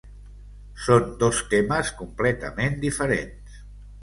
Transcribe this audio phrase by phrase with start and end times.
[0.85, 3.63] Són dos temes completament diferents.